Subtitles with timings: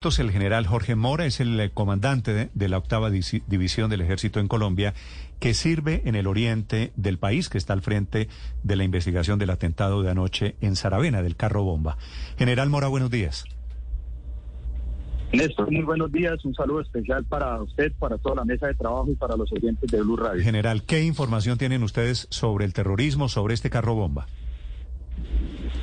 [0.00, 4.46] El general Jorge Mora es el eh, comandante de, la octava división del ejército en
[4.46, 4.94] Colombia,
[5.40, 8.28] que sirve en el oriente del país, que está al frente
[8.62, 11.98] de la investigación del atentado de anoche en Saravena, del carro bomba.
[12.38, 13.44] General Mora, buenos días.
[15.32, 16.44] Néstor, muy buenos días.
[16.44, 19.90] Un saludo especial para usted, para toda la mesa de trabajo y para los oyentes
[19.90, 20.40] de Blue Radio.
[20.44, 24.28] General, ¿qué información tienen ustedes sobre el terrorismo, sobre este carro bomba?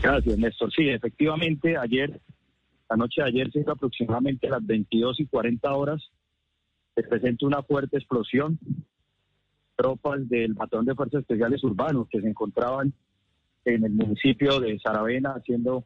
[0.02, 0.71] Gracias, Néstor.
[0.73, 2.21] Sí, efectivamente, ayer
[2.89, 6.11] la noche de ayer, siendo aproximadamente a las 22 y 40 horas,
[6.93, 8.60] se presenta una fuerte explosión.
[9.75, 12.93] Tropas del Batallón de Fuerzas Especiales Urbanos que se encontraban
[13.65, 15.86] en el municipio de Saravena haciendo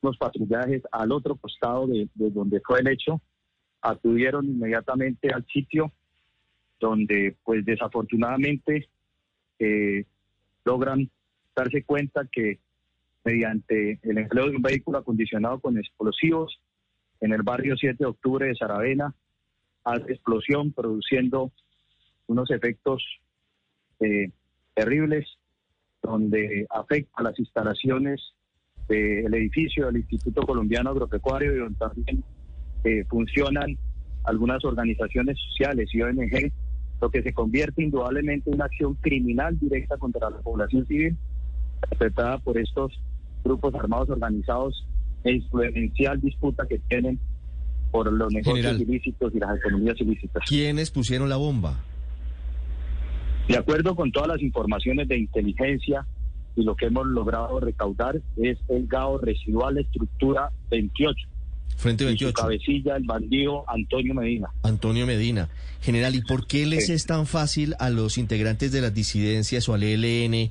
[0.00, 3.20] unos patrullajes al otro costado de, donde fue el hecho,
[3.82, 5.92] acudieron inmediatamente al sitio
[6.80, 8.88] donde pues desafortunadamente
[9.58, 10.04] eh,
[10.64, 11.10] logran
[11.54, 12.60] darse cuenta que
[13.28, 16.58] mediante el empleo de un vehículo acondicionado con explosivos
[17.20, 19.14] en el barrio 7 de octubre de Saravena,
[19.84, 21.52] hace explosión produciendo
[22.26, 23.04] unos efectos
[24.00, 24.30] eh,
[24.72, 25.26] terribles
[26.02, 28.32] donde afecta las instalaciones
[28.88, 32.24] del edificio del Instituto Colombiano Agropecuario y donde también
[32.84, 33.76] eh, funcionan
[34.24, 36.50] algunas organizaciones sociales y ONG,
[37.02, 41.14] lo que se convierte indudablemente en una acción criminal directa contra la población civil,
[41.92, 42.98] afectada por estos
[43.48, 44.84] grupos armados organizados
[45.24, 47.18] e influencial disputa que tienen
[47.90, 50.42] por los negocios ilícitos y las economías ilícitas.
[50.46, 51.80] ¿Quiénes pusieron la bomba?
[53.48, 56.06] De acuerdo con todas las informaciones de inteligencia
[56.54, 61.28] y lo que hemos logrado recaudar es el GAO residual estructura 28.
[61.76, 62.24] Frente 28.
[62.24, 64.48] Y su cabecilla, el bandido Antonio Medina.
[64.62, 65.48] Antonio Medina.
[65.80, 69.74] General, ¿y por qué les es tan fácil a los integrantes de las disidencias o
[69.74, 70.50] al ELN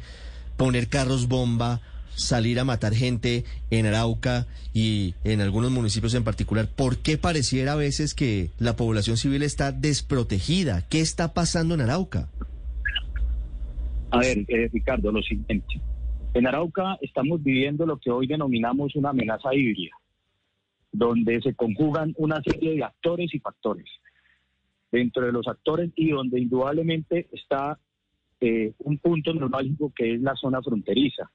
[0.55, 1.81] poner carros bomba
[2.17, 6.67] salir a matar gente en Arauca y en algunos municipios en particular.
[6.75, 10.87] ¿Por qué pareciera a veces que la población civil está desprotegida?
[10.89, 12.29] ¿Qué está pasando en Arauca?
[14.09, 15.79] A ver, eh, Ricardo, lo siguiente.
[16.33, 19.95] En Arauca estamos viviendo lo que hoy denominamos una amenaza híbrida,
[20.91, 23.85] donde se conjugan una serie de actores y factores.
[24.91, 27.77] Dentro de los actores y donde indudablemente está
[28.39, 31.29] eh, un punto neurálgico que es la zona fronteriza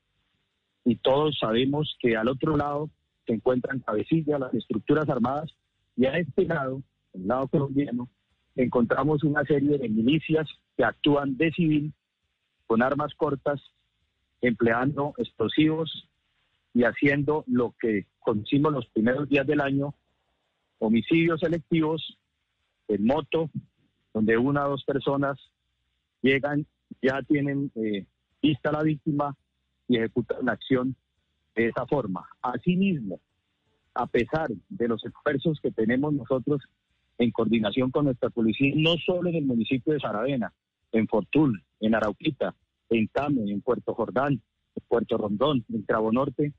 [0.85, 2.91] y todos sabemos que al otro lado
[3.27, 5.51] se encuentran cabecillas, las estructuras armadas,
[5.97, 6.83] y a este lado,
[7.13, 8.09] el lado colombiano,
[8.57, 11.93] encontramos una serie de milicias que actúan de civil,
[12.67, 13.61] con armas cortas,
[14.41, 16.09] empleando explosivos
[16.75, 19.95] y haciendo lo que conocimos los primeros días del año,
[20.79, 22.19] homicidios selectivos
[22.89, 23.51] en moto,
[24.13, 25.39] donde una o dos personas
[26.23, 26.67] llegan,
[27.01, 28.07] ya tienen eh,
[28.43, 29.37] vista la víctima,
[29.93, 30.97] y ejecutar la acción
[31.55, 32.27] de esa forma.
[32.41, 33.21] Asimismo,
[33.95, 36.63] a pesar de los esfuerzos que tenemos nosotros
[37.19, 40.51] en coordinación con nuestra policía, no solo en el municipio de Saravena,
[40.93, 42.55] en Fortul, en Arauquita,
[42.89, 46.55] en Tame, en Puerto Jordán, en Puerto Rondón, en Cabo Norte,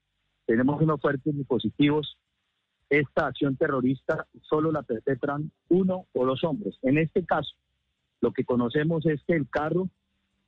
[0.45, 2.17] tenemos unos fuertes dispositivos.
[2.87, 6.77] Esta acción terrorista solo la perpetran uno o dos hombres.
[6.83, 7.55] En este caso,
[8.21, 9.89] lo que conocemos es que el carro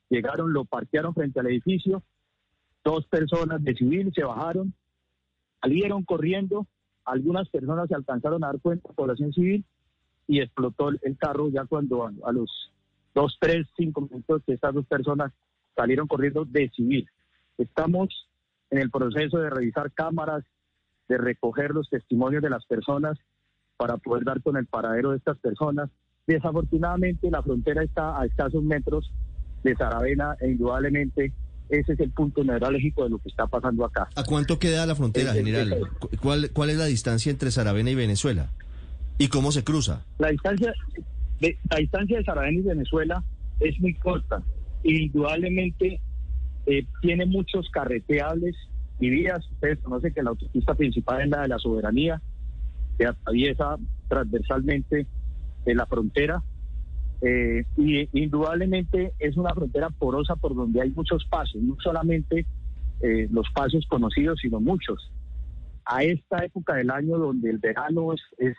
[0.10, 2.04] llegaron, lo parquearon frente al edificio,
[2.86, 4.72] Dos personas de civil se bajaron,
[5.60, 6.68] salieron corriendo,
[7.04, 9.66] algunas personas se alcanzaron a dar cuenta, población civil,
[10.28, 12.72] y explotó el carro ya cuando a, los
[13.16, 15.34] dos, tres, cinco minutos que estas dos personas
[15.76, 17.10] salieron corriendo de civil.
[17.58, 18.28] Estamos
[18.70, 20.44] en el proceso de revisar cámaras,
[21.08, 23.18] de recoger los testimonios de las personas
[23.78, 25.90] para poder dar con el paradero de estas personas.
[26.28, 29.12] Desafortunadamente la frontera está a escasos metros
[29.64, 31.34] de Saravena e indudablemente
[31.70, 34.08] ese es el punto neurálgico de lo que está pasando acá.
[34.16, 35.90] ¿A cuánto queda la frontera, general?
[36.22, 38.50] ¿Cuál, ¿Cuál es la distancia entre Saravena y Venezuela?
[39.18, 40.06] ¿Y cómo se cruza?
[40.20, 40.74] La distancia
[41.40, 43.24] de, la distancia de Saravena y Venezuela
[43.60, 44.44] es muy corta.
[44.84, 46.00] Indudablemente
[46.66, 48.56] eh, tiene muchos carreteables
[49.00, 49.40] y vías.
[49.52, 52.22] Ustedes conocen que la autopista principal es la de la soberanía,
[52.98, 53.78] que atraviesa
[54.08, 55.08] transversalmente
[55.66, 56.44] de la frontera
[57.22, 62.46] eh, y indudablemente es una frontera porosa por donde hay muchos pasos, no solamente
[63.02, 65.12] eh, los pasos conocidos, sino muchos.
[65.86, 68.56] A esta época del año donde el verano es,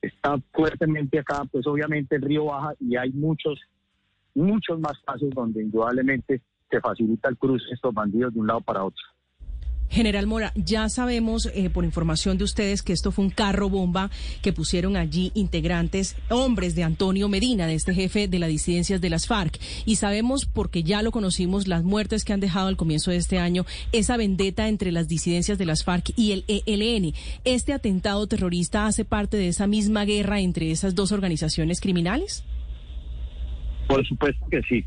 [0.00, 3.60] está fuertemente acá, pues obviamente el río baja y hay muchos,
[4.34, 8.84] muchos más pasos donde indudablemente se facilita el cruce estos bandidos de un lado para
[8.84, 9.02] otro.
[9.90, 14.10] General Mora, ya sabemos eh, por información de ustedes que esto fue un carro bomba
[14.42, 19.10] que pusieron allí integrantes, hombres de Antonio Medina, de este jefe de las disidencias de
[19.10, 19.58] las FARC.
[19.84, 23.38] Y sabemos, porque ya lo conocimos, las muertes que han dejado al comienzo de este
[23.38, 27.14] año, esa vendetta entre las disidencias de las FARC y el ELN.
[27.44, 32.44] ¿Este atentado terrorista hace parte de esa misma guerra entre esas dos organizaciones criminales?
[33.86, 34.84] Por supuesto que sí.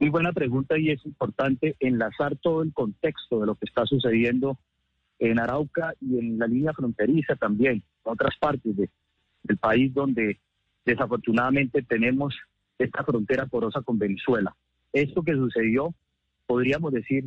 [0.00, 4.58] Muy buena pregunta y es importante enlazar todo el contexto de lo que está sucediendo
[5.18, 10.38] en Arauca y en la línea fronteriza también, en otras partes del país donde
[10.84, 12.36] desafortunadamente tenemos
[12.78, 14.54] esta frontera porosa con Venezuela.
[14.92, 15.92] Esto que sucedió,
[16.46, 17.24] podríamos decir,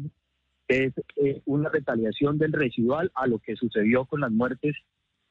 [0.69, 4.75] es eh, una retaliación del residual a lo que sucedió con las muertes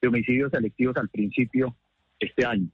[0.03, 1.75] de homicidios selectivos al principio
[2.21, 2.69] de este año.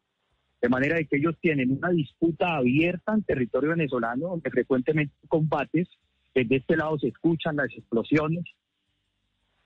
[0.61, 5.89] De manera de que ellos tienen una disputa abierta en territorio venezolano, donde frecuentemente combates,
[6.35, 8.45] desde este lado se escuchan las explosiones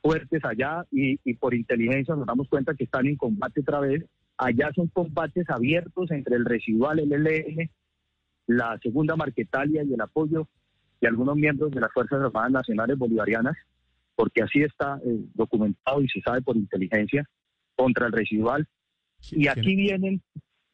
[0.02, 4.04] fuertes allá y, por inteligencia nos damos cuenta que están en combate otra vez.
[4.36, 7.70] Allá son combates abiertos entre el residual, el LN,
[8.46, 10.48] la segunda Marquetalia y el apoyo
[11.00, 13.56] de algunos miembros de las Fuerzas Armadas Nacionales Bolivarianas,
[14.16, 17.28] porque así está eh, documentado y se sabe por inteligencia,
[17.76, 18.66] contra el residual.
[19.30, 20.22] y aquí vienen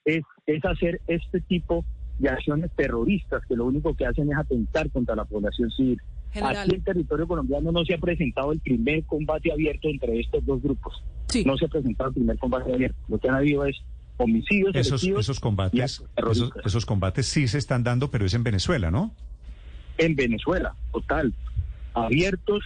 [0.06, 0.24] es,
[0.64, 1.84] hacer este tipo
[2.18, 6.00] de acciones terroristas que lo único que hacen es atentar contra la población civil.
[6.34, 10.62] Aquí en territorio colombiano no se ha presentado el primer combate abierto entre estos dos
[10.62, 11.02] grupos.
[11.44, 12.96] No se ha presentado el primer combate abierto.
[13.08, 13.76] Lo que han habido es
[14.16, 14.74] homicidios.
[14.74, 19.12] Esos, esos combates, esos, esos combates sí se están dando, pero es en Venezuela, ¿no?
[19.98, 21.34] En Venezuela, total.
[21.94, 22.62] Abiertos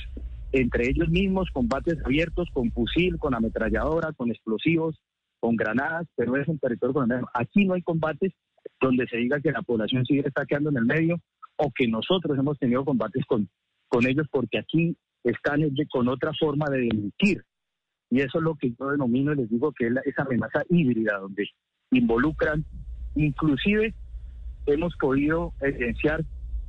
[0.53, 5.01] entre ellos mismos, combates abiertos con fusil, con ametralladora, con explosivos,
[5.41, 7.27] con granadas, pero es un territorio colombiano.
[7.35, 8.33] Aquí no hay combates
[8.81, 11.17] donde se diga que la población civil está quedando en el medio
[11.57, 13.49] o que nosotros hemos tenido combates con,
[13.89, 15.61] con ellos porque aquí están
[15.91, 17.45] con otra forma de delinquir.
[18.11, 21.19] Y eso es lo que yo denomino y les digo que es esa amenaza híbrida
[21.19, 21.49] donde
[21.91, 22.65] involucran,
[23.15, 23.95] inclusive
[24.67, 26.25] hemos podido evidenciar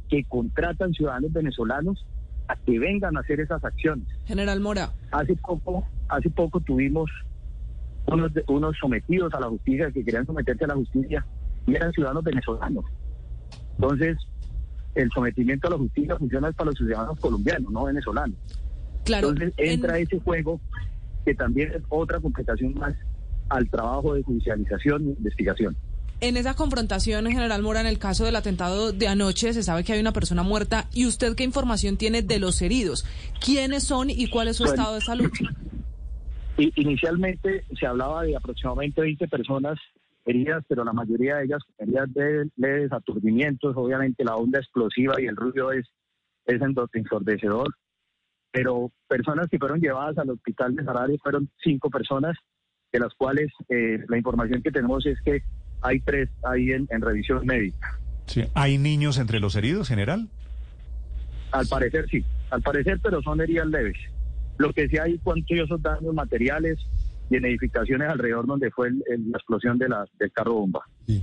[0.10, 2.06] que contratan ciudadanos venezolanos
[2.48, 4.08] a que vengan a hacer esas acciones.
[4.26, 4.92] General Mora.
[5.12, 7.10] Hace poco, hace poco tuvimos
[8.08, 11.26] unos, unos sometidos a la justicia, que querían someterse a la justicia,
[11.68, 12.86] y eran ciudadanos venezolanos.
[13.76, 14.18] Entonces,
[14.96, 18.38] el sometimiento a la justicia funciona para los ciudadanos colombianos, no venezolanos.
[19.04, 20.60] Claro, Entonces entra ese juego
[21.26, 22.94] que también es otra complicación más
[23.50, 25.76] al trabajo de judicialización e investigación.
[26.20, 29.94] En esa confrontación, General Mora, en el caso del atentado de anoche, se sabe que
[29.94, 30.88] hay una persona muerta.
[30.94, 33.06] ¿Y usted qué información tiene de los heridos?
[33.44, 35.32] ¿Quiénes son y cuál es su estado de salud?
[36.58, 39.80] inicialmente se hablaba de aproximadamente 20 personas
[40.26, 43.76] heridas, pero la mayoría de ellas heridas de leves aturdimientos.
[43.76, 45.88] Obviamente la onda explosiva y el ruido es,
[46.46, 46.62] es
[46.94, 47.74] ensordecedor.
[48.52, 52.38] Pero personas que fueron llevadas al hospital de Sarare fueron cinco personas,
[52.92, 55.42] de las cuales eh, la información que tenemos es que
[55.82, 57.98] hay tres ahí en, en revisión médica.
[58.26, 58.44] Sí.
[58.54, 60.30] ¿Hay niños entre los heridos, general?
[61.52, 63.98] Al parecer sí, al parecer, pero son heridas leves.
[64.58, 66.80] Lo que sí hay cuantiosos daños materiales
[67.32, 70.82] y en edificaciones alrededor donde fue la explosión de la, del carro bomba.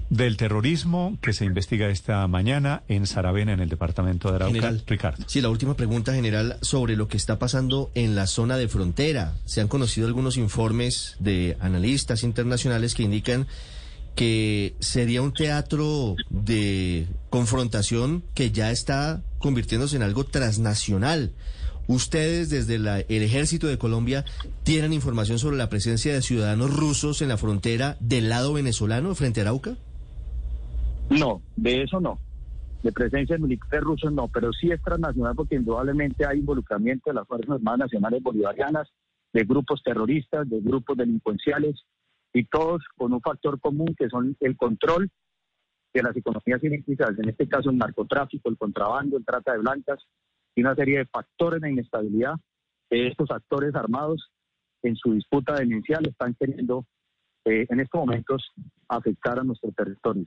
[0.08, 4.72] Del terrorismo que se investiga esta mañana en Saravena, en el departamento de Arauca.
[4.86, 5.24] Ricardo.
[5.26, 9.34] Sí, la última pregunta general sobre lo que está pasando en la zona de frontera.
[9.44, 13.46] Se han conocido algunos informes de analistas internacionales que indican
[14.14, 21.32] que sería un teatro de confrontación que ya está convirtiéndose en algo transnacional.
[21.88, 24.26] ¿Ustedes desde el ejército de Colombia
[24.62, 29.40] tienen información sobre la presencia de ciudadanos rusos en la frontera del lado venezolano frente
[29.40, 29.74] a Arauca?
[31.08, 32.18] No, de eso no.
[32.82, 37.14] De presencia de militares rusos no, pero sí es transnacional porque indudablemente hay involucramiento de
[37.14, 38.86] las Fuerzas Armadas Nacionales Bolivarianas,
[39.32, 41.86] de grupos terroristas, de grupos delincuenciales
[42.34, 45.10] y todos con un factor común que son el control
[45.94, 50.06] de las economías ilícitas, en este caso el narcotráfico, el contrabando, el trata de blancas
[50.58, 52.34] y una serie de factores de inestabilidad
[52.90, 54.32] que estos actores armados
[54.82, 56.84] en su disputa demencial están queriendo
[57.44, 58.50] eh, en estos momentos
[58.88, 60.26] afectar a nuestro territorio.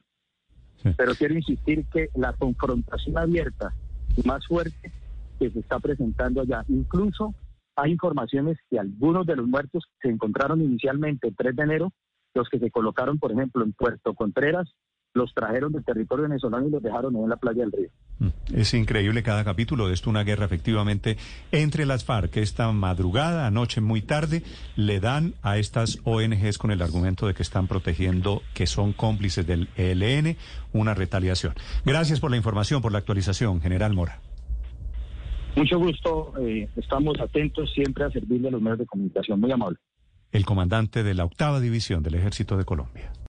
[0.96, 3.74] Pero quiero insistir que la confrontación abierta
[4.16, 4.94] y más fuerte
[5.38, 7.36] que se está presentando allá, incluso
[7.76, 11.94] hay informaciones que algunos de los muertos se encontraron inicialmente el 3 de enero,
[12.34, 14.74] los que se colocaron, por ejemplo, en Puerto Contreras,
[15.14, 17.90] los trajeron del territorio venezolano y los dejaron en la playa del río.
[18.20, 18.28] Mm.
[18.54, 21.18] Es increíble cada capítulo de esto, una guerra efectivamente
[21.52, 22.38] entre las FARC.
[22.38, 24.44] Esta madrugada, anoche muy tarde,
[24.76, 29.46] le dan a estas ONGs con el argumento de que están protegiendo, que son cómplices
[29.46, 30.38] del ELN,
[30.74, 31.54] una retaliación.
[31.86, 34.20] Gracias por la información, por la actualización, General Mora.
[35.56, 39.40] Mucho gusto, eh, estamos atentos siempre a servirle a los medios de comunicación.
[39.40, 39.78] Muy amable.
[40.32, 43.12] El comandante de la octava división del Ejército de Colombia.